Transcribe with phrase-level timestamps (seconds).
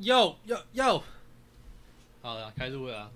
[0.00, 1.02] 又又又，
[2.22, 3.10] 好了，开录了啊，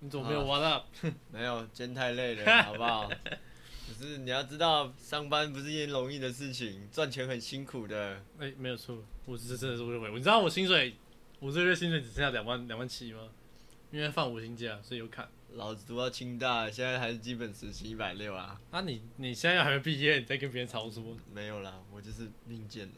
[0.00, 0.86] 你怎么没有 what up？
[1.30, 3.08] 没有，今天太累了， 好不好？
[3.08, 8.22] 可是你要知道，上班不是一件容易的事情，赚钱很辛苦的。
[8.38, 10.94] 哎、没有错，我是真的是认为，你知道我薪水，
[11.40, 13.20] 我这个月薪水只剩下两万两万七吗？
[13.90, 15.28] 因为放五薪假，所以有砍。
[15.54, 18.58] 老子读到清大，现在还是基本时薪一百六啊。
[18.70, 21.16] 啊你，你现在还没毕业，你在跟别人吵什么？
[21.34, 22.88] 没有啦，我就是命贱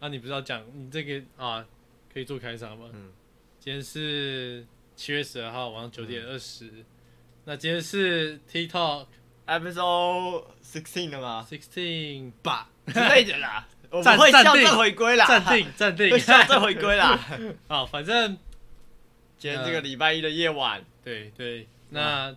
[0.00, 0.06] 的。
[0.06, 1.64] 啊，你不是要讲你这个啊，
[2.12, 2.88] 可以做开场吗？
[2.92, 3.10] 嗯，
[3.58, 6.70] 今天是七月十二号晚上九点二十、
[7.44, 9.06] 那今天是 TikTok
[9.46, 13.66] Episode sixteen 了吗？sixteen 吧，之类的啦。
[13.90, 17.18] 我们会校正回归啦，暂定暂 定会，校正回归啦。
[17.66, 18.38] 好，反正
[19.36, 22.32] 今天这个礼拜一的夜晚，对对，那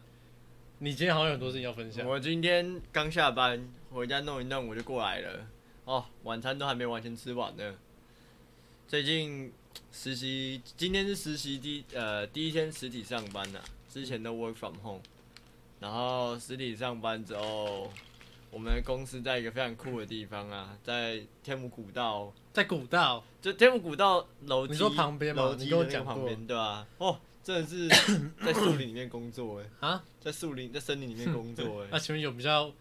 [0.80, 5.48] 你今天好像有很多事情要分享，我今天刚下班，回家弄一弄我就过来了。
[5.86, 7.76] 哦，晚餐都还没完全吃完呢。
[8.88, 9.52] 最近
[9.92, 13.60] 实习，今天是实习第呃第一天实体上班呐、
[13.90, 15.02] 之前都 work from home，
[15.80, 17.92] 然后实体上班之后，
[18.50, 25.44] 我们的公司在一个非常酷的地方啊，在天母古道，在古道，就天母古道楼梯，你说旁边吗？
[25.44, 27.90] 楼梯我讲旁边对吧、哦，真的是
[28.46, 31.88] 在树林里面工作哎，啊，在树林在森林里面工作哎。
[31.92, 32.72] 那请问有比较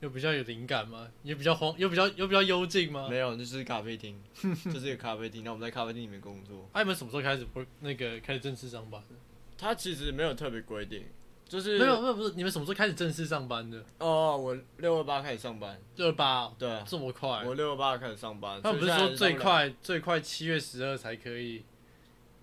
[0.00, 1.08] 有比较有灵感吗？
[1.22, 3.08] 也比较荒，又比较又比较幽静吗？
[3.08, 5.42] 没有，就是咖啡厅， 就是一个咖啡厅。
[5.42, 6.68] 那我们在咖啡厅里面工作。
[6.72, 9.16] 啊，你们什么时候开始不那个开始正式上班的？
[9.56, 11.04] 他其实没有特别规定，
[11.48, 13.84] 就是没有，没有，不是你们什么时候开始正式上班的？
[13.98, 17.44] 哦，我六二八开始上班，六二八，对啊，这么快？
[17.44, 18.62] 我六二八开始上班。
[18.62, 19.34] 他们不是说最？
[19.34, 21.64] 快最快七月十二才可以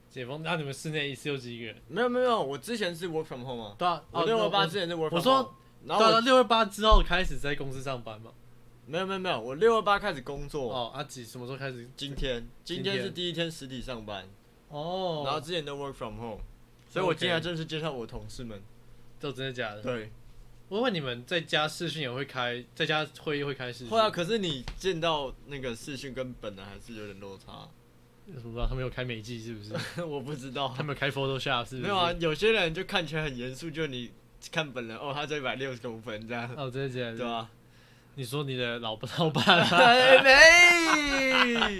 [0.09, 0.43] 解封？
[0.43, 1.75] 那你们室内一次有几个人？
[1.87, 5.55] 没有没有，我之前是 work from home 啊，对啊，我六二八之前是 work from 我说 home。
[5.87, 8.31] 然后对啊，我六二八之后开始在公司上班嘛？
[8.87, 10.71] 没有没有没有，我六二八开始工作。
[10.73, 11.89] 哦，阿几什么时候开始？
[11.95, 14.27] 今天今今天天是第一天实体上班，
[14.69, 16.41] 哦，然后之前都 work from home，
[16.89, 18.61] 所以我今天正式介绍我同事们。
[19.17, 19.81] 都真的假的？
[19.81, 20.11] 对，
[20.67, 23.89] 我问你们，在家视讯也会开，在家会议会开视讯？
[23.89, 27.67] 会啊，可是你见到那个视讯跟本人还是有点落差。
[28.27, 29.73] 我不知道他们有开美技是不是？
[30.03, 31.81] 我不知道他，们有开 Photoshop 是不是？
[31.81, 32.11] 没有啊，。
[32.19, 34.11] 有些人就看起来很严肃，就你
[34.51, 37.17] 看本人哦，他这一百六十公分这样，哦，真的假的？
[37.17, 37.49] 对吧？
[38.17, 39.67] 你说你的老老板啊？
[39.75, 41.77] 哎没，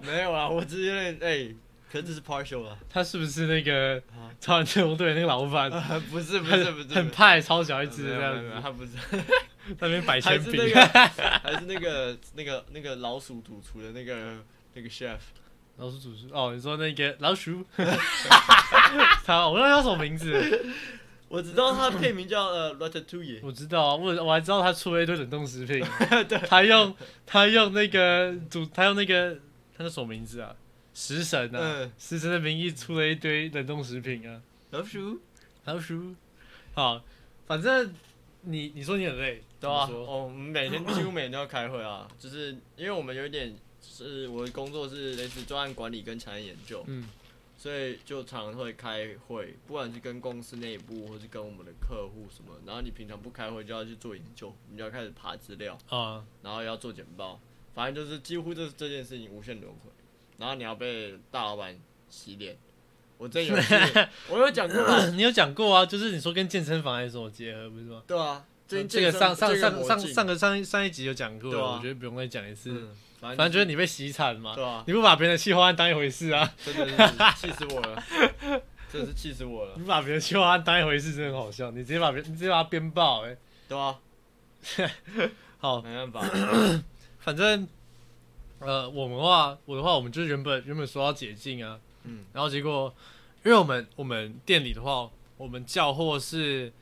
[0.06, 1.52] 没有啊，我只是有点哎，
[1.90, 5.68] 可是这是 partial 啊，他是不是那个啊超人特工队那个老板？
[6.10, 8.92] 不是不是不是，很派，超小一只这样子，他不是，
[9.74, 10.56] 在那边摆还铅笔。
[10.56, 10.86] 是那个
[11.42, 14.36] 还是那个那个那个老鼠主厨的那个
[14.74, 15.18] 那个 chef，
[15.78, 17.64] 老鼠主厨哦，你说那个老鼠？
[19.24, 20.64] 他我不知道叫什么名字，
[21.28, 25.84] 我只知道他的片名叫呃 Ratatouille，我知道啊，我我还知道他出了一堆冷冻食品。
[26.48, 26.94] 他用
[27.26, 29.36] 他用那个主，他用那个
[29.76, 30.54] 他叫什么名字啊？
[30.94, 34.40] 食神啊，嗯，食神的名义出了一堆冷冻食品啊。
[34.70, 35.20] 老鼠，
[35.64, 36.14] 老鼠，
[36.74, 37.02] 好，
[37.46, 37.92] 反正
[38.42, 40.14] 你你说你很累，对啊，怎么说？
[40.14, 47.08] 哦，我们每天几乎每天都要开会啊，就是因为我们有一点是我的工作是类似专案管理跟产业研究，嗯，
[47.66, 52.52] 所以就常会开会，不管是跟公司内部，或是跟我们的客户什么。
[52.64, 57.40] 然后你平常不开会，就要去做研究，你就要开始爬资料，啊，然后要做简报，
[57.74, 59.90] 反正就是几乎这这件事情无限轮回。
[60.38, 61.76] 然后你要被大老板
[62.08, 62.56] 洗脸。
[63.18, 63.52] 我真有
[64.30, 65.06] 我有讲过？
[65.16, 68.00] 你有讲过啊，就是你说跟健身房还是什么结合，不是吗？
[68.06, 72.70] 对啊，这这个上上上上上上个上上一集有讲过了，啊我觉得不用再讲一次。
[72.70, 72.88] 嗯，
[73.20, 78.02] 反反正就是你被洗惨嘛，对啊，你不把别人的气划案当一回事啊，真的是气死我了，
[78.92, 81.70] 真的是气死我了你，不把别人的企划案当一回事， 真的很好笑。
[81.70, 83.36] 你直接把别你直接把他编爆，哎，
[83.68, 83.98] 对啊，
[85.58, 86.22] 好，没办法，
[87.20, 87.66] 反正
[88.58, 92.94] 呃，我们的话，我的话，我们就是原本原本说要解禁啊，嗯然后结果，
[93.44, 96.72] 因为我们我们店里的话，我们叫货是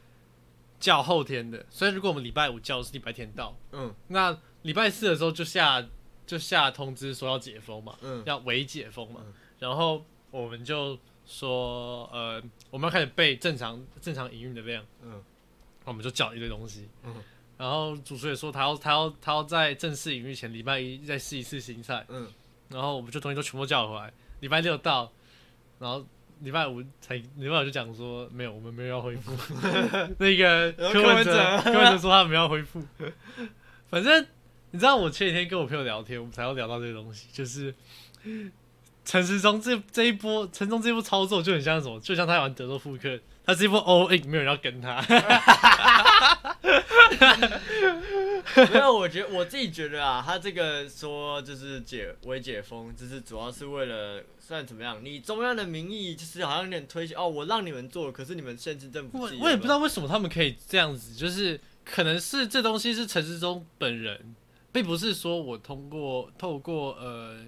[0.81, 3.95] 叫后天的，所以如果我们礼拜五叫是礼拜天到，嗯。
[4.09, 5.87] 那礼拜四的时候就下
[6.27, 8.23] 就下通知说要解封嘛，嗯。
[8.27, 9.33] 要微解封嘛，嗯。
[9.59, 15.23] 然后我们就说呃，我们要开始备正常正常营运的量，嗯。
[15.85, 17.15] 我们就叫一堆东西，嗯。
[17.57, 22.29] 然后主厨也说他要他要他要在正式营运前礼拜一再试一次新菜，嗯，
[22.69, 25.13] 然后我们就东西都全部叫回来，礼拜六到，
[25.79, 26.05] 然后
[26.41, 29.33] 礼拜五才礼拜五就讲说没有，我们没有要恢复。
[30.19, 32.83] 那个柯文哲柯文哲说他没有要恢复。
[33.89, 34.27] 反正
[34.71, 37.75] 你知道，我前几天跟我朋友聊天，我们才要聊到这个东西，就是
[39.05, 45.01] 陈时中这这一波，陈中这一波操作就很像什么，就像他玩德州扑克，他这一波 all in，没有人要跟他。
[48.73, 55.03] 没有，我觉得我自己觉得啊，他这个说就是解微解封，就是主要是为了算怎么样？
[55.03, 59.31] 你中央的名义就是好像有点推卸哦，我让你们做，可是你们限制政府我。
[59.41, 64.35] 我也不知道为什么他们可以这样子，就是可能是这东西是陈世忠本人，
[64.73, 67.47] 并不是说我通过透过呃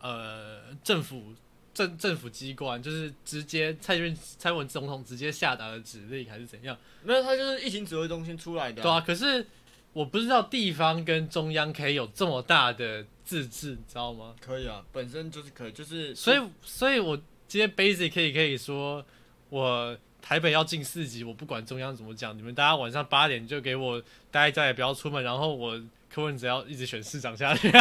[0.00, 1.34] 呃政府
[1.74, 6.76] 政政府机关，就是直接蔡英文蔡文总统直接下达的指令还是怎样？
[7.02, 9.46] 没有，他就是疫情指挥中心出来的、对啊，可是
[9.92, 14.34] 我不知道地方跟中央可以有这么大的自治，你知道吗？
[14.40, 17.16] 可以啊，本身就是可以，就是所以，所以我
[17.46, 19.04] 今天 basic 可以可以说，
[19.50, 24.00] 我台北要进四级，我不管中央怎么讲，你们大家晚上八点就给我
[24.30, 25.78] 待在家也不要出门，然后我
[26.10, 27.70] 柯文哲要一直选市长下去，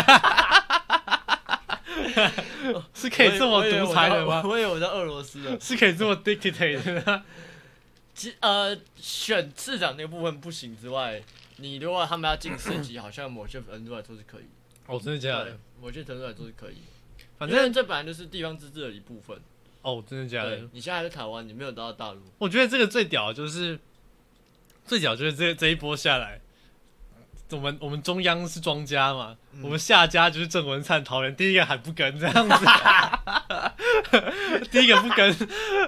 [2.93, 4.41] 是可以这么独裁的吗？
[4.45, 5.57] 我以为我在俄罗斯的。
[5.59, 7.23] 是可以这么 dictate 的吗？
[8.13, 11.21] 其呃，选市长那个部分不行之外，
[11.61, 14.43] 你如果他们要进四级，好像某些程度来说是可以。
[14.87, 16.77] 哦，真的假的？，某些程度来说是可以。
[17.37, 19.39] 反正这本来就是地方自治的一部分。
[19.83, 22.21] 哦，真的假的？，你现在还在台湾，你没有到大陆。
[22.37, 23.79] 我觉得这个最屌的就是
[24.85, 26.41] 最屌就是这这一波下来，
[27.51, 29.61] 我们我们中央是庄家嘛，嗯。
[29.63, 32.65] 我们下家就是郑文灿桃园第一个还不跟这样子，
[34.71, 35.35] 第一个不跟，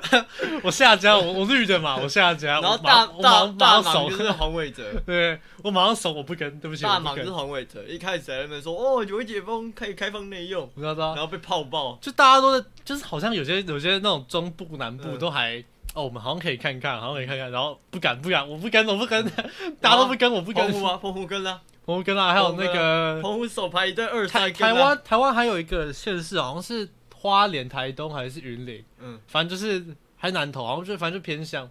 [0.64, 7.84] 我下家我我绿的嘛，我下家，然后我马大大我大上守忙就，是黄伟哲， 对我马上守我不跟，对不起，大忙就是黄伟哲。
[7.88, 11.98] 一开始在那边说哦，有解封可以开放内用，我知道知道然，后被泡爆。
[12.02, 15.20] 就大家都在，就是好像有些有些那种中部南部嗯。
[15.20, 15.64] 都还。
[15.94, 19.24] 哦，我们好像可以看看， 好像可以看看，然后不敢不敢，我不跟，我不跟，
[19.80, 20.72] 大家都不跟，我不跟。
[20.72, 29.86] 澎，湖啊，澎湖跟啦，澎湖跟啦，还有那个澎湖手排一对二台台湾台湾还有一个县市，好像是花莲、台东还是云林，嗯，反正就是
[30.18, 31.70] 还南投，好像就反正就偏向，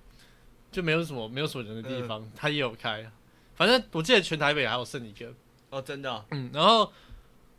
[0.70, 2.00] 就没有什么没有什么人的嗯。
[2.00, 3.04] 地方，他也有开。
[3.54, 5.26] 反正我记得全台北还有剩一个，
[5.70, 6.90] 哦，真的啊，嗯，然后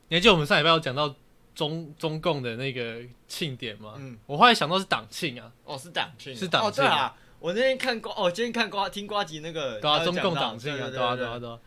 [0.09, 1.13] 你还记得我们上礼拜有讲到
[1.55, 3.93] 中中共的那个庆典吗？
[3.97, 11.59] 嗯，我后来想到是党庆啊，哦，是党庆啊，是党庆哦，对啊，我那天看瓜，哦，今天看瓜，听瓜吉那个，对啊，中共党庆啊，对对啊，对啊，对啊。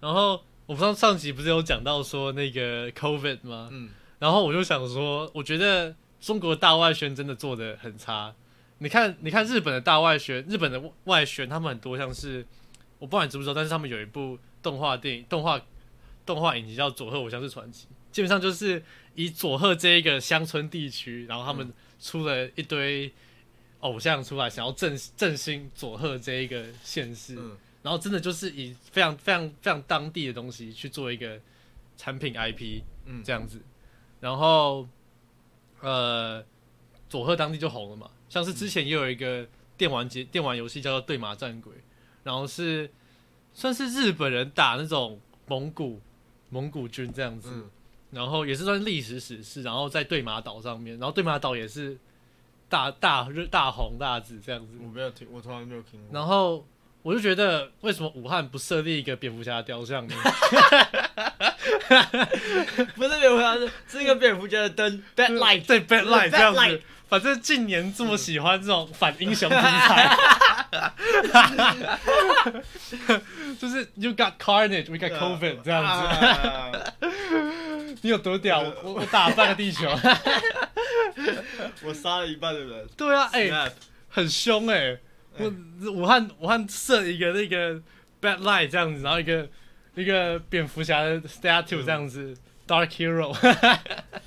[0.00, 0.32] 然后
[0.66, 3.68] 我不知道上集不是有讲到说那个 COVID 吗？
[3.70, 8.34] 嗯，然后我就想说，我觉得中国的大外宣真的做的很差。
[8.78, 12.46] 你看，你看日本的大外宣，日本的外宣，他们很多像是
[12.98, 15.60] 我不知道你知不知道，但是他们有一部动画电影、动画
[16.24, 18.82] 动画影集叫《佐贺我像是传奇》，基本上就是
[19.14, 23.12] 以佐贺这一个乡村地区，然后他们出了一堆
[23.80, 27.56] 偶像出来，想要振振兴佐贺这一个县市，嗯。
[27.82, 31.40] 然后真的就是以非常非常非常当地的东西去做一个
[31.96, 33.22] 产品 IP，嗯。
[33.24, 33.60] 这样子，
[34.20, 34.86] 然后
[35.80, 36.44] 呃，
[37.08, 39.48] 佐贺当地就红了嘛，像是之前也有一个
[39.78, 41.72] 电玩节电玩游戏叫做《对马战鬼》，
[42.22, 42.90] 然后是
[43.54, 46.00] 算是日本人打那种蒙古
[46.50, 47.70] 蒙古军这样子，嗯，
[48.10, 51.96] 然后也是算历史史事，然后在对马岛上面，然后对马岛也是
[52.68, 56.08] 大大热大红大紫这样子，我没有听，我从来没有听过。
[56.12, 56.64] 然后
[57.02, 60.14] 我就觉得，为什么武汉不设立一个蝙蝠侠的雕像呢？
[62.94, 66.82] 不是蝙蝠侠，是是一个蝙蝠侠的灯，Bad Light，对 Bad Light 这样子。
[67.08, 70.16] 反正近年这么喜欢这种反英雄题材，
[73.58, 75.90] 就是 You got Carnage, we got COVID 这样子。
[78.00, 78.02] 子。
[78.06, 78.60] 你有多屌？
[78.60, 79.88] 我我我打了半个地球。
[81.84, 82.88] 我杀了一半的人。
[82.96, 83.72] 对啊，哎、
[84.08, 84.98] 很凶哎、
[85.38, 85.52] 我
[85.90, 87.74] 武汉武汉设一个那个
[88.20, 89.48] Bad Light 这样子，然后一个
[89.94, 93.36] 一个蝙蝠侠的 statue 这样子、Dark Hero。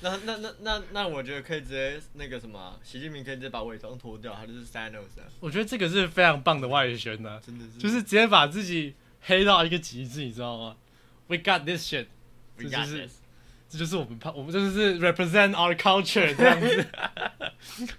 [0.00, 10.76] 那那那那那，我觉得可以直接那个什么啊，习近平可以直接把伪装脱掉，他就是 Thanos 啊，我觉得这个是非常棒的外宣呢、真的是就是直接把自己黑到一个极致，你知道吗
[11.28, 13.12] ？We got this shit，We 这 got 就是 this
[13.74, 16.86] 这就是我们怕，我们就是 represent our culture 这样子。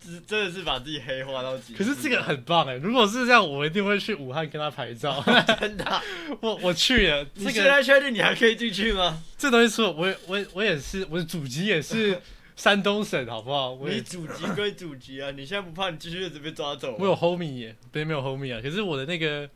[0.00, 1.78] 就是真的是把自己黑化到极致。
[1.78, 5.20] 可是这个很棒哎，如果是这样，我一定会去武汉跟他拍照。
[5.58, 6.00] 真的啊，
[6.40, 9.20] 我我去了，你这个现在确定你还可以进去吗？
[9.36, 12.16] 这东西出了，我也我也我也是，我的祖籍也是
[12.54, 13.72] 山东省，好不好？
[13.72, 16.94] 我也你祖籍归祖籍啊，你现在不怕你继续一直被抓走？
[16.98, 18.60] 我有 homie 耶，别没有 homie 啊。
[18.62, 19.48] 可是我的那个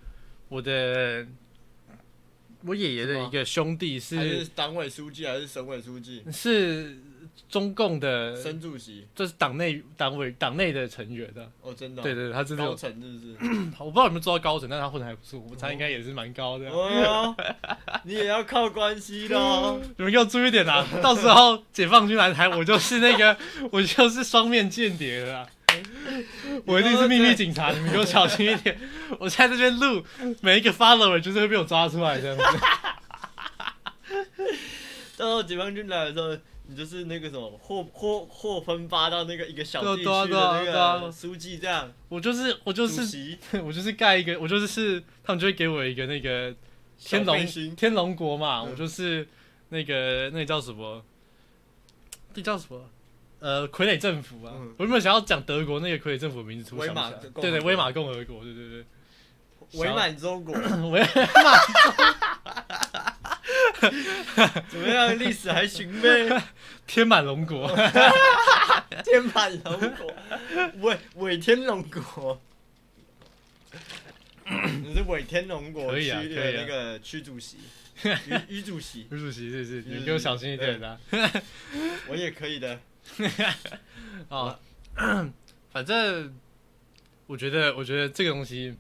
[0.49, 1.25] 我的
[2.67, 6.99] 我爷爷的一个兄弟是是党委书记还是省委书记、是
[7.49, 9.07] 中共的，省主席？
[9.15, 11.51] 这是党内党委党内的成员的。
[11.61, 13.71] 哦，真的哦、对对对，他真的高层是不是？
[13.79, 16.69] 我不知道有没有做到高层，但是他混的还不错，我猜应该也是蛮高的。
[16.71, 17.37] 哦哟，
[18.05, 19.81] 你也要靠关系的哦。
[19.99, 20.85] 你们给我注意点啊！
[21.03, 23.37] 到时候解放军来台，我就是那个，
[23.71, 25.47] 我就是双面间谍了啊。
[26.65, 28.79] 我一定是秘密警察，你们给我小心一点。
[29.19, 30.05] 我在这边录，
[30.41, 32.43] 每一个 follower 就是会被我抓出来这样子。
[35.17, 36.37] 到时候解放军来的时候，
[36.69, 46.55] 你就是那个什么或或或分发到那个一个小地区的那个书记这样，我就是我就是我就是盖一个，我就是是他们就会给我一个那个
[46.99, 49.27] 天龙天龙国嘛，嗯我就是
[49.71, 51.03] 那个那个叫什么？
[52.35, 52.91] 这叫什么？
[53.39, 54.53] 呃，傀儡政府啊！
[54.57, 58.85] 嗯我原本想要讲德国那个傀儡政府的名字，突然威马对对，国威马共和国，对对对，
[59.81, 60.55] 伪满中国，
[60.91, 61.07] 伪马
[64.69, 65.19] 怎么样？
[65.19, 66.43] 历史还行呗？
[66.87, 67.69] 天满龙国，
[69.05, 70.15] 天满龙国，
[70.81, 72.41] 伪伪天龙国。
[74.49, 77.59] 你是伪天龙国可以区的那个区主席，
[78.05, 80.99] 于于主席，于主席是是，是你给我小心一点的
[82.09, 82.79] 我也可以的。
[84.29, 84.59] 哦。
[85.71, 86.35] 反正
[87.27, 88.75] 我觉得，我觉得这个东西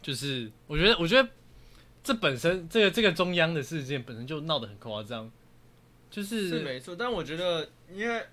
[0.00, 1.28] 就是，我觉得，我觉得
[2.02, 5.30] 这本身这个这个中央的事件本身就闹得很夸张，
[6.10, 8.24] 就是是没错，但我觉得，因为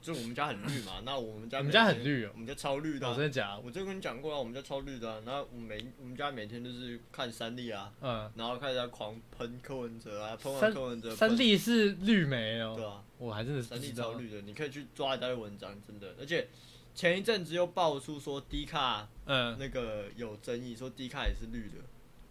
[0.00, 2.30] 就我们家很绿嘛， 那我们家我们家很绿哦？
[2.34, 3.48] 我们家超绿的啊、哦真的假？
[3.56, 3.60] 的？
[3.60, 12.74] 我就跟你讲过啊，我们家超绿的啊、然后我每我们家每天就是看三立啊，嗯，然后开始在狂喷柯文哲啊，喷完柯文哲，三喷立是绿媒哦？
[12.76, 13.92] 对哦，啊，我还真的是三立。
[13.92, 16.48] 超绿的，你可以去抓一大堆文章，真的，而且
[16.94, 21.76] 前一阵子又爆出说低卡嗯，那个有争议，说低卡也是绿的，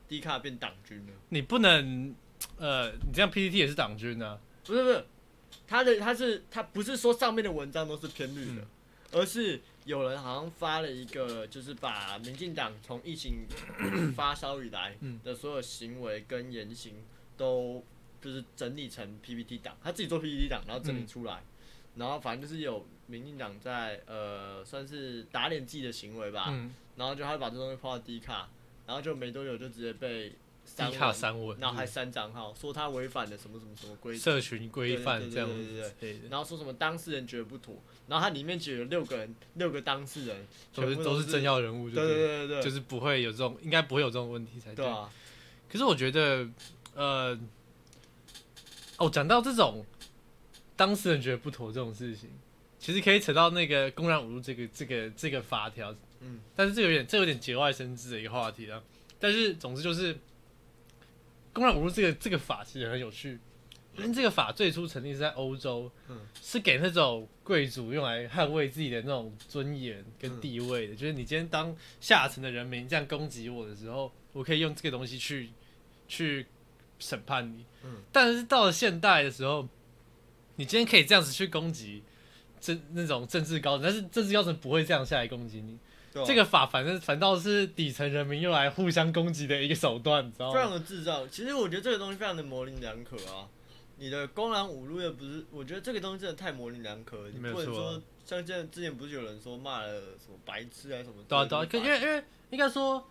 [0.08, 2.16] 低卡变党军了，你不能，
[2.58, 4.40] 呃，你这样 PPT 也是党军啊。
[4.66, 5.06] 不是不是，
[5.68, 8.68] 他的他是他不是说上面的文章都是偏绿的，嗯。
[9.14, 13.46] 而是有人好像发了一个，就是把民进党从疫情
[14.14, 16.96] 发烧以来嗯的所有行为跟言行
[17.38, 17.82] 都
[18.22, 21.42] 就是整理成 PPT 档，他自己做 PPT 档，然后整理出来，
[21.96, 28.50] 然后反正就是有民进党在呃算是打脸自己的行为吧，嗯，然后就他把这东西抛到 D 卡，
[28.86, 30.34] 然后就没多久就直接被
[30.68, 34.16] 删低卡文删文，然后还删账号，说他违反了什么什么什么规。
[34.16, 44.86] 社群规范对对对这样对对子之类的，然后说什么当事人觉得不妥，然后它里面只有六个人，六个当事人，都是全部都是政要人物，对对对对对对，就是不会有这种，应该不会有这种问题才对。
[44.86, 45.10] 啊，
[45.70, 46.48] 可是我觉得，
[46.94, 47.40] 呃，
[48.98, 49.86] 哦，讲到这种
[50.76, 52.30] 当事人觉得不妥这种事情，
[52.78, 58.84] 其实可以扯到那个公然侮辱这个这个这个法条，嗯，但是这有点这有点节外生枝的一个话题了。
[59.20, 60.16] 但是总之就是，
[61.58, 63.40] 公然侮辱这个这个法其实很有趣，
[63.96, 70.96] 因为这个法最初成立是在欧洲，嗯是给那种贵族用来捍卫自己的那种尊严嗯跟地位的。
[70.96, 75.50] 就是你今天当下层的人民这样攻击我的时候，我可以用这个东西去
[76.08, 76.46] 去
[77.00, 77.66] 审判你。
[77.84, 79.68] 嗯但是到了现代的时候，
[80.58, 82.04] 你今天可以这样子去攻击
[82.62, 85.80] 政那种政治高层，但是政治高层不会这样下来攻击你。
[86.26, 90.72] 这个法反正反倒是底层人民用来互相攻击的一个手段，你知道吗非常？
[90.72, 91.30] 的智障。
[91.30, 93.48] 其实我觉得这个东西非常的模棱两可啊。
[94.00, 97.30] 你的公然侮辱又不是，我觉得这个东西真的太模棱两可了。
[97.32, 99.90] 你没有说像这之前不是有人说骂了
[100.24, 101.24] 什么白痴啊什么的？
[101.28, 103.04] 对啊对啊，可因为因为应该说，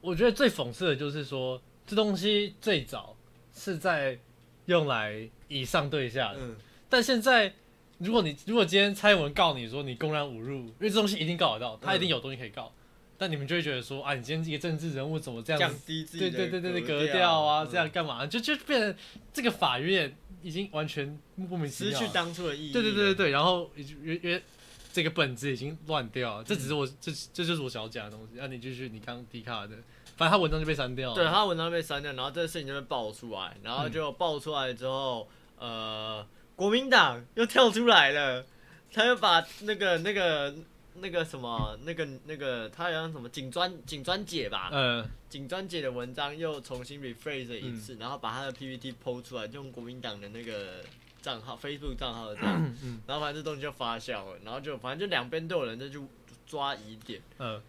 [0.00, 3.16] 我觉得最讽刺的就是说，这东西最早
[3.54, 4.18] 是在
[4.66, 6.56] 用来以上对下的，嗯，
[6.88, 7.54] 但现在
[7.98, 12.72] 如果你如果今天蔡英文告你说你公然侮辱，因为这东西一定告得到，他一定有东西可以告，
[13.16, 15.78] 但你们就会觉得说啊，你今天一个政治人物怎么这样降子？
[15.86, 18.24] 低自己对的对对对对，格格调啊，嗯这样干嘛？
[18.26, 18.94] 就就变成
[19.32, 21.98] 这个法院已经完全莫名其妙。
[21.98, 22.72] 失去当初的意义。
[22.72, 24.40] 对对对对，对，然后因为因为
[24.92, 28.34] 这个本子已经乱掉了，这只是我、这这就是我想要讲的东西。
[28.36, 29.76] 那、你继续，你刚迪卡的，
[30.16, 31.14] 反正他文章就被删掉了。
[31.14, 35.28] 对，他文章被删掉，然后这个事情就被爆出来，然嗯后就爆出来之后，
[35.58, 36.24] 呃，
[36.58, 38.44] 国民党又跳出来了，
[38.92, 40.52] 他又把那个那个
[40.94, 45.08] 那个什么那个那个他好像什么警专警专姐吧，嗯。
[45.28, 50.82] 警专姐的文章又重新 rephrase 了一次，然后把他的 PPT 剖出来，用国民党的那个
[51.22, 53.00] 账号 Facebook 账号的这样，嗯。
[53.06, 56.00] 然后反正这东西就发酵了，然后就反正就两边都有人在去
[56.44, 57.22] 抓疑点。
[57.38, 57.62] 嗯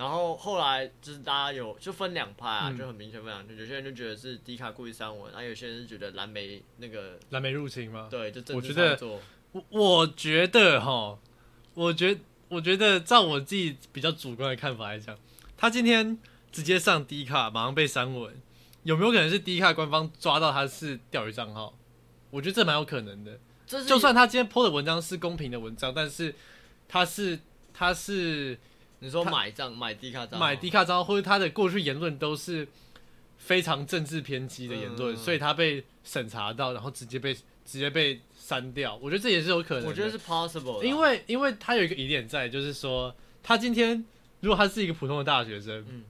[0.00, 8.08] 然后后来就是大家有就分两派啊，嗯就很明显分两派，有些人就觉得是迪卡故意删文，然后有些人是觉得蓝莓那个蓝莓入侵吗？
[8.10, 9.20] 对，就政治我觉得操作。
[9.52, 11.18] 我我觉得哈，
[11.74, 15.14] 我觉我觉得照我自己比较主观的看法来讲，
[15.54, 16.16] 他今天
[16.50, 18.34] 直接上 D 卡，马上被删文，
[18.84, 21.74] 有没有可能是 D 卡官方抓到他是钓鱼账号？
[22.30, 23.38] 我觉得这蛮有可能的。
[23.66, 26.34] 这是就算他今天 PO 的文章是公平的文章，但是
[26.88, 27.38] 他是
[27.74, 28.58] 他是
[29.00, 32.66] 你说买账买低卡账，买低卡账号，或者他的过去言论都是
[33.36, 39.88] 非常政治偏激的言论，嗯所以他被审查到，然后直接被直直接被删掉，我觉得这也是有可能的。
[39.88, 44.04] 我觉得是 possible，的因为因为他有一个疑点在，就是说他今天
[44.40, 46.04] 如果他是一个普通的大学生，嗯。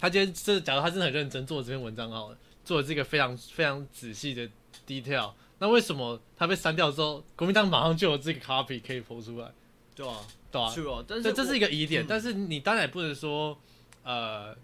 [0.00, 4.48] 他今天这假如他真的很认真做这篇文章好了，做了这个非常非常仔细的
[4.86, 9.50] detail，那为什么他被删掉之后，国民党马上就有这个 copy 可以剖出来，
[9.96, 10.72] 对啊，对啊、
[11.06, 12.06] 这这是一个个疑点，嗯。
[12.08, 13.58] 但是你当然也不能说，
[14.02, 14.56] 呃，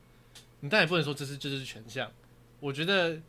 [0.61, 2.11] 你当然也不能说这是这就是全项。
[2.61, 3.21] 我觉得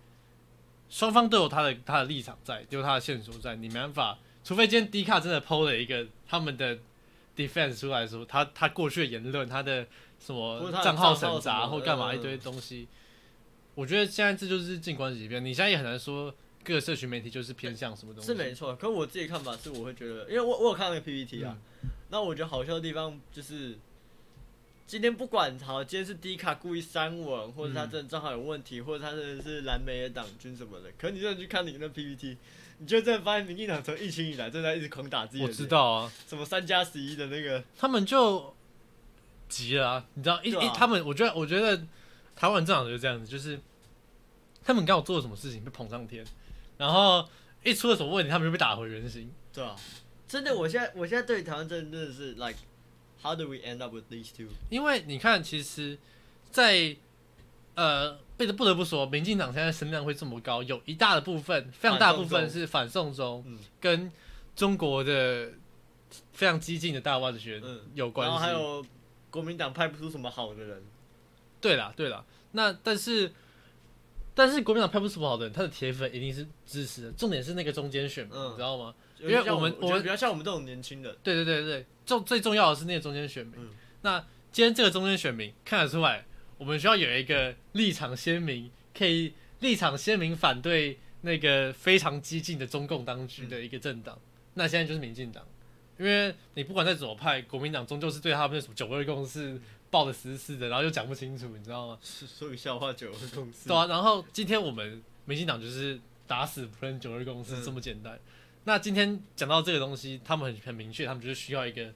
[0.90, 6.78] 双方都有他的他的立场在，都有他的线索在，你没办法，除非今天迪卡真的抛了一个他们的
[7.36, 9.86] defense 出来说，他他过去的言论，他的
[10.20, 12.88] 什么账号审查或干嘛嗯一堆东西，
[13.74, 16.34] 我觉得现在这就是静观其变，你现在也很难说
[16.64, 18.74] 各个社群媒体就是偏向什么东西，是没错。
[18.78, 23.78] 可我自己看法是，我会觉得，因为我我有看那个 PPT 啊，嗯那我觉得好笑的地方就是。
[24.88, 30.92] 今天不管好，今天是迪卡故意删文，或者他嗯真的账号有问题，或者他真的是蓝莓的党军什么的。
[30.96, 32.38] 可你真的去看你那 PPT，
[32.78, 35.50] 你就真的发现民进党从疫情以来正在一直狂打自己我。
[35.50, 38.56] 知道啊，什么三加十一的那个，他们就
[39.50, 40.06] 急了啊！
[40.14, 41.84] 你知道，一、啊一他们，我觉得，我觉得
[42.36, 43.60] 台湾政党就是这样子，就是
[44.64, 46.24] 他们刚好做了什么事情被捧上天，
[46.78, 47.28] 然后
[47.64, 49.32] 一出了什么问题，他们就被打回原形。
[49.52, 49.76] 对啊，
[50.28, 52.58] 真的，我现在我现在对台湾真的真的是 like
[53.22, 54.48] how do we end up with these two？
[54.70, 55.98] 因为你看，其实
[56.50, 56.96] 在，
[57.76, 64.12] 呃，不得不得不说，民进党现在声量会这么高，有一大的部分，非常大部分是反送中，嗯跟
[64.56, 65.52] 中国的
[66.34, 68.32] 非常激进的大外学嗯有关系。
[68.32, 68.86] 然后还有
[69.30, 70.84] 国民党派不出什么好的人，
[71.62, 73.32] 对啦，对啦，那但是
[74.34, 77.12] 但是国民党派不出什么好的人，他的铁粉一定是支持的。
[77.12, 78.96] 重点是那个中间选民，嗯你知道吗？
[79.30, 83.56] 因因为我们我们得比较像我们这种年轻人，对对对对，重最重要的是那个中间选民。
[83.58, 83.70] 嗯
[84.02, 86.24] 那今天这个中间选民看得出来，
[86.60, 94.18] 我们需要有一个立场鲜明，可以立场鲜明反对那个非常激进的中共当局的一个政党。
[94.54, 95.44] 那现在就是民进党，
[95.98, 101.98] 因为你不管在左派，国民党终究是对他们的什么九二共识抱的死死的，然后又讲不清楚，你知道吗？
[102.04, 108.20] 是说个笑话九二共识，对啊，然后今天我们民进党就是打死不认九二共识嗯这么简单。
[108.66, 111.94] 那今天讲到这个东西，他们很很明确，他们就是需要一个，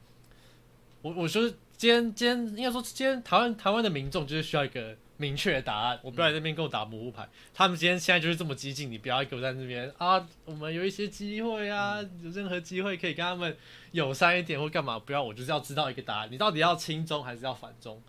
[1.01, 7.27] 我我说今天今天应该说今天台湾台湾的民众就是需要一个明确的答案，我不要在那边跟我打模糊牌。
[7.53, 13.58] 他们今天现在就是这么激进，你不要给我在那边啊，我们有一些机会啊，有任何机会可以跟他们
[13.91, 18.01] 友善一点或干嘛，不要，我就是要知道一个答案，你到底要轻中还是要反中？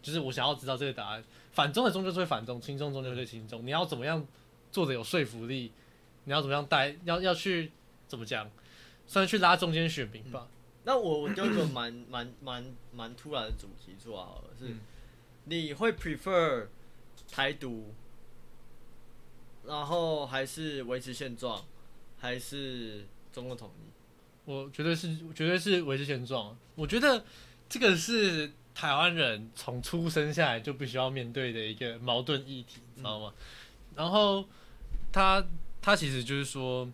[0.00, 1.24] 就是我想要知道这个答案。
[1.50, 3.66] 反中的中就是会反中，轻中中就是会亲中。
[3.66, 4.24] 你要怎么样
[4.70, 5.72] 做的有说服力？
[6.24, 6.94] 你要怎么样带？
[7.04, 7.72] 要要去
[8.14, 8.50] 怎么讲？
[9.06, 10.48] 算是去拉中间选民吧。
[10.84, 14.80] 那我我丢个蛮 蛮蛮蛮突然的主题出来好了，是、嗯
[15.46, 16.68] 你会 prefer
[17.30, 17.92] 台独，
[19.66, 21.62] 然后还是维持现状，
[22.18, 24.50] 还是中共统一？
[24.50, 26.56] 我绝对是绝对是维持现状。
[26.76, 27.22] 我觉得
[27.68, 33.34] 这个是台湾人从出生下来就必须要面对的一个矛盾议题，你知道吗？
[33.94, 34.44] 然后
[35.12, 35.46] 他
[35.82, 36.90] 他其实就是说，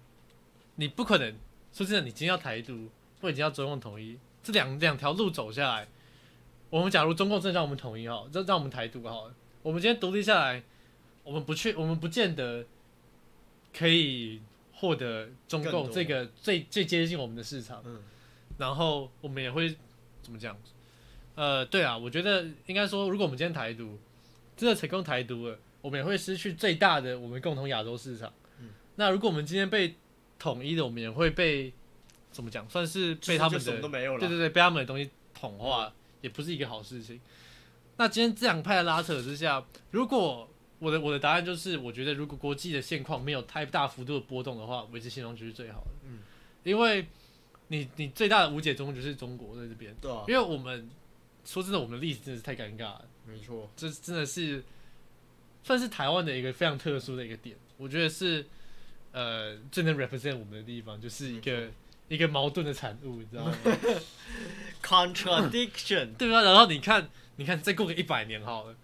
[0.81, 1.35] 你不可能
[1.75, 2.89] 说真的，你今天要台独，
[3.21, 5.87] 或者今天要中共统一，这两两条路走下来，
[6.71, 10.63] 我们假如中共真的让我们统一哈，让让我们台独好了，我们今天独立下来，
[11.23, 12.65] 我们不去，我们不见得
[13.77, 14.41] 可以
[14.73, 17.83] 获得中共这个最最接近我们的市场。
[17.85, 18.01] 嗯
[18.57, 19.75] 然后我们也会
[20.23, 20.55] 怎么讲？
[21.35, 23.99] 呃，对啊，我觉得应该说，如果我们今天台独
[24.55, 28.33] 真的成功台独了，我们也会失去最大的我们共同亚洲市场。
[28.61, 29.95] 嗯那如果我们今天被
[30.41, 31.73] 统一的，我们也会被
[32.33, 32.69] 怎么讲？
[32.69, 34.19] 算是被他们就什么的都没有了。
[34.19, 37.21] 对对对，被他们的东西同化，也不是一个好事情。
[37.97, 40.49] 那今天这两派的拉扯之下，如果
[40.79, 45.91] 我的我的答案就是，我觉得如果国际的现况没有太大幅度的波动的话，维持现状就是最好的。
[46.07, 46.21] 嗯，
[46.65, 47.07] 因为
[47.69, 50.89] 你你最大的无解中就是中国在这边，对啊，因为我们
[51.45, 53.71] 说真的，我们的历史真的是太尴尬了，没错。
[53.77, 54.65] 这真的是
[55.63, 58.47] 算是台湾的一个非常特殊的一个点，我觉得是
[59.13, 61.69] 呃最能 represent 我们的地方，就是一个
[62.09, 63.57] 一个矛盾的产物，你知道吗？
[64.83, 68.75] Contradiction， 对啊，然后你看，你看，再过个一百年好了，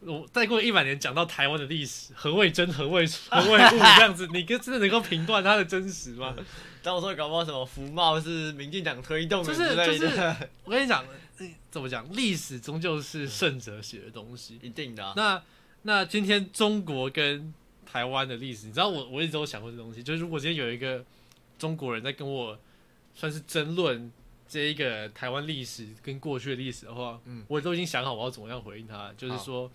[0.00, 6.34] 我再过一百年讲到台湾的历史，何谓真，何谓何谓误，这样子，你跟真的能够评断它的真实吗？
[6.82, 11.04] 到时候搞不好什么福茂是民进党推动的就是之类就的， 我跟你讲，
[11.38, 14.58] 呃怎么讲，历史终究是胜者写的东西。
[14.62, 15.12] 一定的啊。
[15.16, 15.42] 那
[15.82, 17.52] 那今天中国跟
[17.90, 21.04] 台湾的历史，你知道我我一直都有想过这东西，就是如果今天有一个
[21.58, 22.58] 中国人在跟我
[23.14, 24.10] 算是争论
[24.48, 27.44] 这一个台湾历史跟过去的历史的话，嗯。
[27.48, 29.70] 我都已经想好我要怎么样回应他，就是说，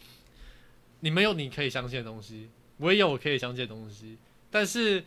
[1.02, 4.18] 你们有你可以相信的东西，我也有我可以相信的东西，
[4.50, 5.04] 但是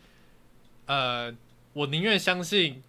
[0.85, 1.35] 呃，
[1.73, 2.81] 我宁愿相信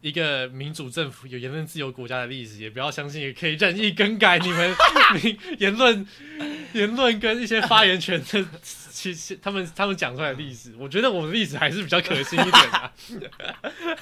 [0.00, 4.74] 一个民主政府有言论自由国家的历史，也不要相信也可以任意更改你们
[5.22, 6.06] 你言论
[6.72, 8.44] 言论跟一些发言权的，
[8.90, 12.70] 其实他们他们讲出来的历史，我觉得我的历史还是比较可信一点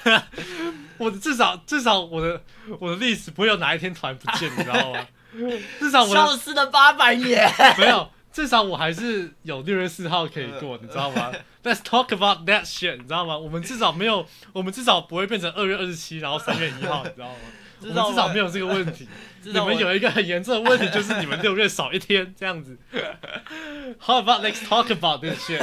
[0.03, 0.23] 的、
[0.97, 2.43] 我至少至少我的
[2.79, 5.07] 我的历史不会有哪一天突然不见，你知道吗？
[5.79, 7.49] 至少我的消失了八百年。
[7.77, 11.31] 没有，至少我还是有六月四号可以过，你知道吗？
[11.63, 13.37] Let's talk about that shit，你知道吗？
[13.37, 17.35] 我们至少没有，我们至少不会变成二月二十七，然后三月一号，你知道吗？
[17.81, 19.07] 我们至少没有这个问题。
[19.43, 22.77] 你们有一个很严重的问题，就是你们六月少一天这样子。
[23.99, 25.61] How about let's talk about this shit？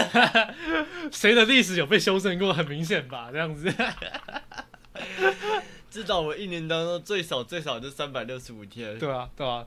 [1.12, 2.52] 谁的历史有被修正过？
[2.52, 3.72] 很明显吧，这样子。
[5.90, 8.98] 至少我一年当中最少最少就三百六十五天。
[8.98, 9.66] 对啊，对啊。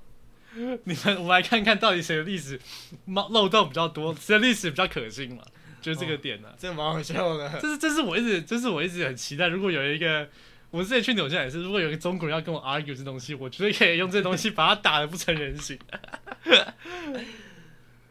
[0.54, 2.60] 你们，我们来看看到底谁的历史
[3.06, 5.42] 漏漏洞比较多，谁的历史比较可信嘛？
[5.82, 7.50] 就是这个点呢、这个蛮好笑的。
[7.60, 10.28] 这是这是我一直这是我一直很期待，如果有一个
[10.72, 15.78] 我之前去纽西兰也是，如果有一个中国人要跟我 argue 这东西，我绝对可以用这东西把他打的不成人形。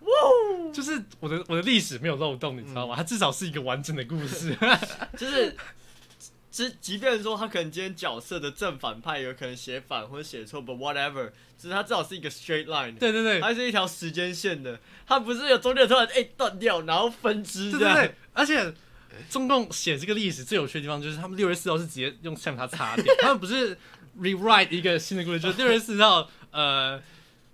[0.01, 0.73] 哇！
[0.73, 2.95] 就是我的我的历史没有漏洞，你知道吗？
[2.97, 4.57] 它至少是一个完整的故事。
[5.17, 5.57] 就是，
[6.51, 17.95] 即即便说他可能今天角色的正反派有可能写反或者写错，but whatever，只是他至少是一个 straight line，对对对，它是一条时间线的，它不是有中间突然哎断掉，然后分支这样。
[17.95, 18.75] 对对对，而且
[19.29, 23.77] 中共写这个历史最有趣的地方就是他们六月四号是直接用橡皮擦擦掉，他们不是
[24.19, 27.01] rewrite 一个新的故事，就是六月四号呃。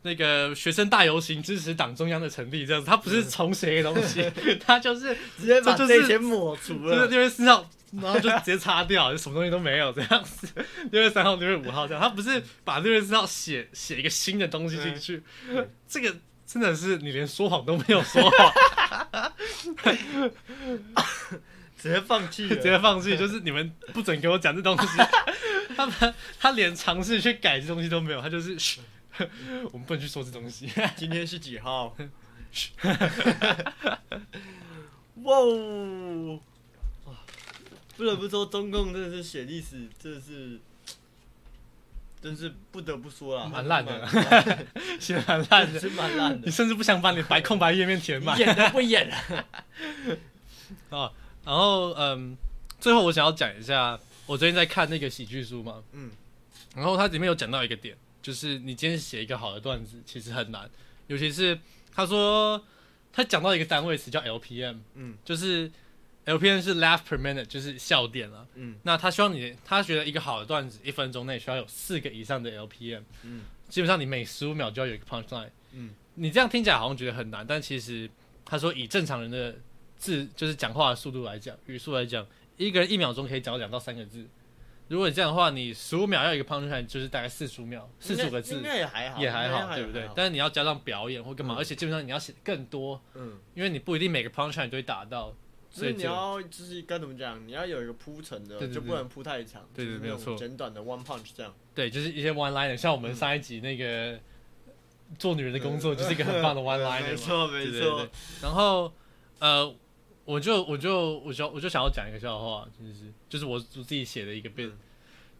[0.02, 4.22] 那个学生大游行支持党中央的成立，这样子，他不是重写一个东西，
[4.64, 7.06] 他就是直接把这些抹除就是了。
[7.08, 7.68] 六月四号，
[8.00, 10.46] 然后就直接擦掉，就什么东西都没有这样子。
[10.92, 15.20] 六月三号、六月五号这样，他不是把六月四号写写一个新的东西进去，
[15.88, 16.14] 这个
[16.46, 18.52] 真的是你连说谎都没有说谎，
[21.76, 22.62] 直接放弃直。
[22.62, 24.86] 接放弃，就是你们不准给我讲这东西。
[25.76, 28.80] 他们他连尝试去改这东西都没有，他就是嘘
[29.72, 30.70] 我们不能去说这东西。
[30.96, 31.96] 今天是几号？
[35.22, 36.40] 哇哦！
[37.04, 37.14] 哇
[37.96, 40.60] 不得不说，中共真的是写历史，真的是，
[42.26, 44.00] 真是不得不说啦，蛮烂的。
[44.00, 45.22] 蛮写的。
[45.28, 46.46] 蛮烂的，是蛮烂的。
[46.46, 46.50] 你。
[46.50, 48.36] 甚至不想把你白空白页面填满。
[48.36, 49.08] 演都不演。
[49.08, 49.16] 了？
[50.90, 51.12] 啊，
[51.44, 52.36] 然后嗯，
[52.80, 56.10] 最后我想要讲一下，我最近在看那个喜剧书嘛，嗯，
[56.74, 60.68] 然后它里面有讲到一个点，就是你今天写一个好的段子其实很难，
[61.06, 61.56] 尤其是
[61.94, 62.60] 他说
[63.12, 65.70] 他讲到一个单位词叫 LPM，嗯，就是
[66.26, 68.46] LPM 是 laugh per minute，就是笑点了。
[68.54, 78.10] 嗯，那他希望你，他觉得一个好的段子一分钟内需要有四个以上的 LPM，嗯，基本上你每十五秒就要有一个 punch line，嗯，你这样听起来好像觉得很难，但其实
[78.44, 79.54] 他说以正常人的
[79.96, 84.26] 字就是讲话的速度来讲，语速来讲，一个人一秒钟可以讲两到三个字。
[84.88, 91.58] 如果你这样的话，你十五秒要一个 punch line，就是大概四十五秒，四十五个字应该也还好，也还好，对不对但是你要加上表演或干嘛，嗯。
[91.58, 95.34] 而且基本上你要写更多，嗯，因为你不一定每个 punch line 都会打到，
[95.80, 97.46] 所以你要就是该怎么讲？
[97.46, 101.54] 你要有一个铺陈的，就不能铺太长，对对就是没有错简短的 one punch 这样。
[101.74, 104.18] 对，就是一些 one liner，像我们上一集那个
[105.18, 107.02] 做女人的工作，就是一个很棒的 one liner。
[107.10, 108.08] 没错没错。
[108.42, 108.92] 然后
[109.38, 109.74] 呃，
[110.24, 114.78] 我就我就我就我就想要讲一个笑话，就是就是我我自己写的一个 bit，、嗯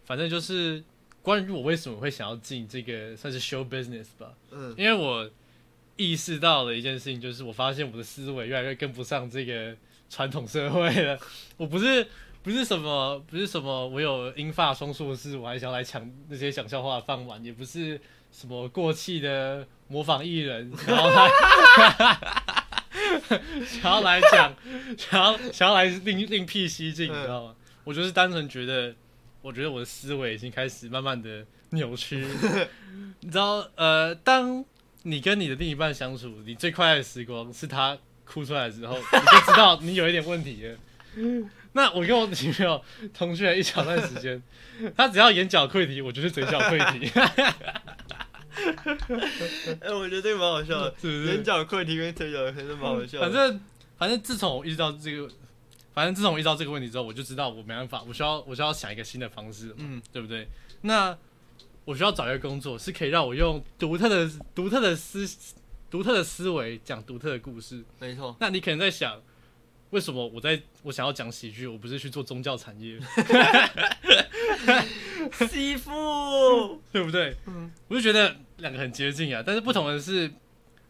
[0.04, 0.84] 反正就是
[1.20, 5.28] 关于我为什么会想要进这个算是 show business 吧，嗯因为我
[5.96, 9.76] 意识到了一件事情，就是我发现我的思维越来越跟不上这个
[10.08, 11.18] 传统社会了。
[11.56, 12.06] 我不是
[12.42, 21.28] 不是什么不是什么我有英法双硕士，我还想要来抢那些讲笑话的饭碗，也不是什么过气的模仿艺人，然后来
[23.66, 24.54] 想要来讲，
[24.96, 27.54] 想要想要来另另辟蹊径，你知道吗？
[27.84, 28.94] 我就是单纯觉得，
[29.42, 32.26] 我觉得我的思维已经开始慢慢的扭曲。
[33.20, 34.64] 你知道，呃，当
[35.02, 40.76] 你跟你的另一半相处，你最快乐的时光是他哭出来之后，你就知道你有一点问题了。
[41.72, 42.82] 那我跟我女朋友
[43.14, 44.42] 同居了一小段时间，
[44.96, 47.08] 她只要眼角溃堤，我就是嘴角溃堤，
[49.80, 51.26] 哎，我觉得这个蛮好笑的， 是不是？
[51.26, 53.26] 眼角溃堤跟嘴角还是蛮好笑的。
[53.26, 53.60] 反正
[53.98, 55.28] 反正自从我意识到这个，
[55.92, 60.48] 反正自从我意识到这个问题之后，我就知道我没办法，我需要我需要想一个新的方式，嗯，对不对？
[60.80, 61.16] 那
[61.84, 65.26] 我需要找一个工作，是可以让我用独特的独特的思
[65.90, 67.84] 独特的思维讲独特的故事。
[67.98, 69.20] 没错，那你可能在想，
[69.90, 72.98] 为什么我在我想要讲喜剧，我不是去做宗教产业，
[75.48, 77.36] 媳妇， 对不对？
[77.46, 80.30] 嗯我就觉得两个很接近啊，但是不同的是，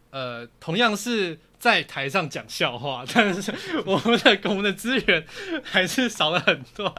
[0.09, 3.53] 呃，同样是在台上讲笑话， 但是
[3.85, 5.25] 我们的我们的资源
[5.63, 6.93] 还是少了很多。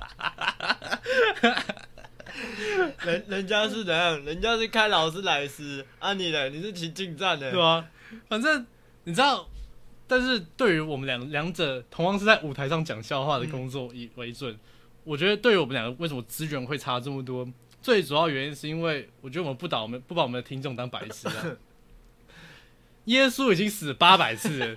[3.05, 4.25] 人人家是怎样？
[4.25, 6.49] 人家是开劳斯莱斯，啊你呢？
[6.49, 7.85] 你是骑进站的，对吧？
[8.29, 8.67] 反正
[9.05, 9.49] 你知道，
[10.07, 14.59] 但是对于我们两两者同样是在舞台上讲笑话的工作以为准，
[15.05, 17.49] 我觉得对于我们两个为什么资源会差这么多，
[17.83, 21.35] 最主要原因是因为我觉得我们不把我们不把我们的听众当白痴啊。
[23.07, 24.77] 耶稣已经死八百次了，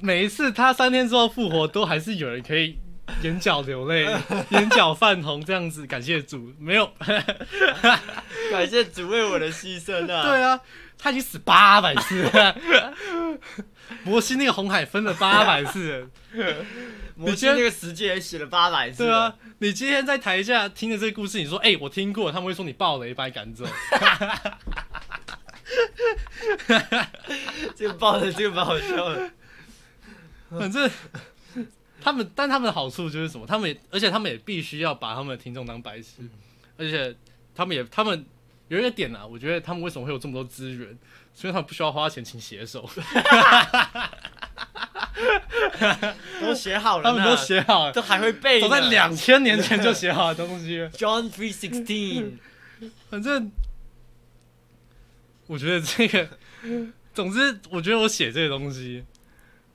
[0.00, 2.76] 每一次他三天之后复活，都还是有人可以
[3.22, 4.06] 眼角流泪、
[4.50, 6.52] 眼角泛红这样子，感谢主。
[6.58, 6.92] 没有，
[8.50, 10.22] 感谢主为我的牺牲啊！
[10.28, 10.60] 对啊，
[10.98, 12.56] 他已经死八百次了，
[14.04, 16.56] 摩西那个红海分了八百次了，
[17.16, 19.04] 摩西那个十诫也写了八百次。
[19.04, 23.64] 对啊，你今天在台下听的这个故事，你说哎、我听过，他们会说你爆雷把你赶走。
[27.76, 29.30] 这个爆的，这个蛮好笑的。
[30.50, 30.88] 反正
[32.04, 33.46] 他们，但他们的好处就是什么？
[33.46, 36.20] 他们也，而且他们也必须要把他们的听众当白痴，
[36.76, 37.16] 而且
[37.54, 38.26] 他们也，他们
[38.68, 40.98] 有一个点啊，我觉得他们为什么会有这么多资源？
[41.32, 42.88] 所以他们不需要花钱请写手，
[46.40, 48.68] 都写好了，他们都，写好了，都还会背呢。
[48.68, 50.78] 早在两千年前就写好的东西。
[50.96, 52.32] John three sixteen，
[53.10, 53.50] 反正
[55.46, 56.28] 我觉得这个，
[57.12, 59.04] 总之，我觉得我写这个东西，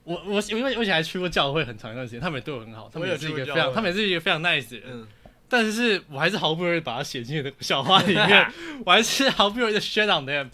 [0.04, 4.86] 我我因为我以前还去过教会很长一段时间，他们也对我很好，他们有也是一个非常，他们也是一个非常 nice 的人。
[4.90, 5.06] 嗯，
[5.48, 8.52] 但是我还是毫不犹豫把它写进那个笑话里面，
[8.86, 10.48] 我还是毫不犹豫的 shut on them，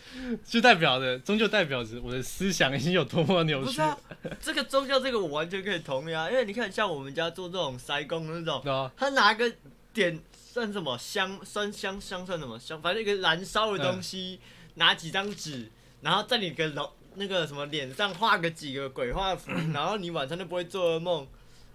[0.45, 3.81] 就代表着，终究代表着我的思想已经有多么扭曲不是。
[3.81, 3.97] 啊，
[4.41, 9.51] 这个宗教这个我完全可以同意啊，因为你看像我们家做这种塞工那种，啊，他拿个
[9.93, 14.41] 点算什么香酸香香算什么香，反正一个燃烧的东西，
[14.75, 21.27] 拿几张纸，然后在你个楼那个什么脸上画个几个鬼画符， 然后你晚上就不会做噩梦。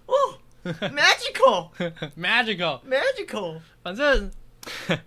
[0.08, 0.13] 哦，
[0.63, 1.69] magical
[2.17, 4.30] magical，magical，反正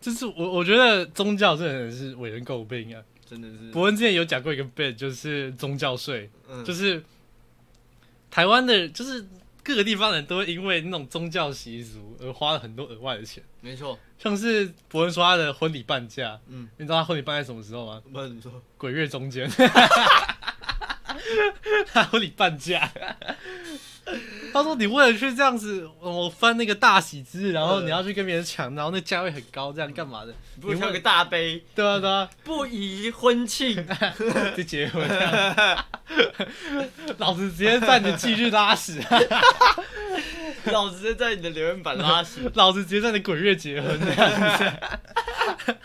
[0.00, 3.02] 就是我我觉得宗教真的是为人诟病啊。
[3.28, 6.64] 真的是，伯恩之前有讲过一个 bit，就是宗教税，嗯。
[6.64, 7.02] 就是
[8.30, 9.26] 台湾的，就是
[9.66, 13.42] 各个地方人都会因为那种宗教习俗而花了很多额外的钱。
[13.60, 18.00] 没错，像是伯恩说他的婚礼半价，嗯，你知道他婚礼办在什么时候吗？
[18.12, 18.62] 不是你说？
[18.78, 19.50] 鬼月中间，
[21.92, 22.88] 他婚礼半价。
[24.56, 30.32] 他说：“你为了去这样子，我翻那个大喜之日，然后你要去跟别人抢，然后那价位很高，这样干嘛的？
[30.60, 33.86] 不是挑个大杯，对啊，对啊，不宜婚庆，
[34.56, 35.06] 就结婚。
[37.18, 39.02] 老子直接在你的忌日拉屎，
[40.72, 45.76] 老子直接在你的留言板拉屎， 老子直接在你鬼月结婚这样子，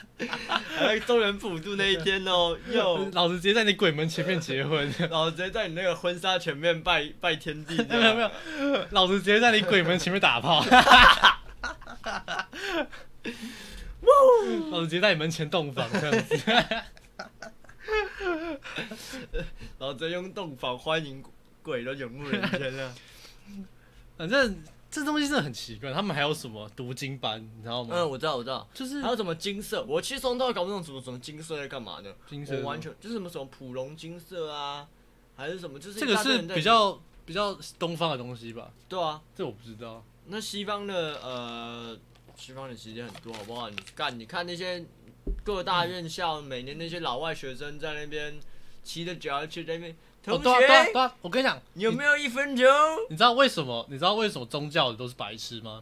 [0.78, 3.10] 还有中原普渡那一天哦， 哟。
[3.14, 8.32] 老子直接在你鬼门前面结婚，老子直接在你那个婚纱前面拜拜天地， 没有没有，
[8.92, 10.64] 老子直接在你鬼门前面打炮。”
[14.72, 16.38] 老子直接在你门前洞房这样子，
[19.78, 21.24] 老子用洞房欢迎
[21.62, 22.94] 鬼都涌入人间了。
[24.18, 24.56] 反正
[24.92, 25.94] 这东西真的很奇怪。
[25.94, 27.96] 他们还有什么读经班，你知道吗？
[27.96, 28.68] 嗯，我知道，我知道。
[28.74, 29.84] 就是还有什么金色？
[29.86, 32.14] 我其实从头搞不懂什么什么金色在干嘛的。
[32.30, 34.86] 金色我完全就是什么什么普龙金色啊，
[35.36, 35.80] 还是什么？
[35.80, 38.70] 就是这个是比较比较东方的东西吧？
[38.90, 39.22] 对啊。
[39.34, 40.04] 这我不知道。
[40.28, 41.98] 那西方的呃，
[42.36, 43.70] 西方的其实很多，好不好？
[43.70, 44.86] 你干，你看那些
[45.44, 48.38] 各大院校，每年那些老外学生在那边
[48.84, 49.78] 骑着脚踏车在
[50.26, 51.14] 那边，哦，对啊对啊，对啊！
[51.22, 52.66] 我跟你讲，你有没有一分钟？
[53.10, 53.86] 你知道为什么？
[53.90, 55.82] 你知道为什么宗教的都是白痴吗？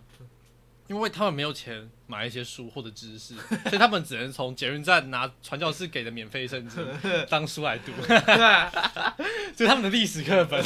[0.88, 3.36] 因为他们没有钱买一些书或者知识，
[3.69, 6.84] 所以他们只能从捷运站拿传教士给的免费圣经
[7.30, 7.91] 当书来读，
[9.56, 10.60] 这是他们的历史课本。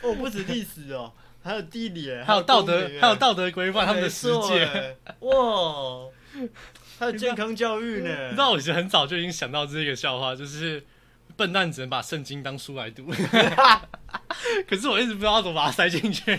[0.00, 4.58] 哦，不止历史哦，还有地理耶，还有道德还有道德规范，他们的实没错践。
[4.60, 5.30] 耶哇，
[6.98, 8.26] 还有健康教育呢。
[8.26, 10.84] 你知道，我其实很早就已经想到这个笑话，就是
[11.36, 13.06] 笨蛋只能把圣经当书来读，
[14.68, 16.38] 可是我一直不知道怎么把它塞进去。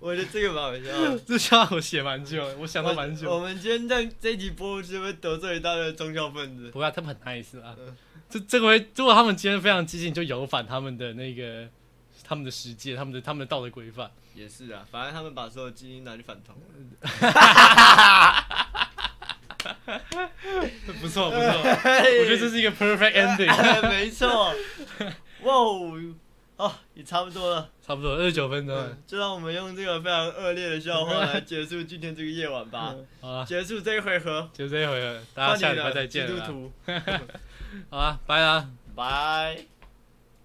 [0.00, 1.18] 我觉得这个蛮好笑的。
[1.20, 3.44] 这笑话我写蛮久的，我想到蛮久我久。
[3.44, 6.70] 们今天这这一集播出，是不是得罪一大堆宗教分子？
[6.70, 7.96] 不过他们很 nice 啊嗯，
[8.28, 11.68] 这这回如果他们今天非常激进，就有反他们的那个
[12.28, 14.10] 他们的世界，他们的他们的道德规范。
[14.34, 16.60] 也是啊，反正他们把所有基因拿去反同了。
[21.00, 23.48] 不错不错， 我觉得这是一个 perfect ending。
[23.88, 24.54] 没错。
[25.42, 26.14] 哇哦，
[26.56, 28.76] 哦，也差不多了，差不多二十九分钟。
[28.76, 34.48] 嗯就让我们用这个非常恶劣的笑话 来结束今天这个夜晚吧，好啊，结束这一回合。
[34.52, 36.40] 就这一回合，大家下礼拜再见基督。
[36.46, 36.72] 徒，
[37.90, 38.68] 好啊，拜啦。
[38.94, 39.77] 拜。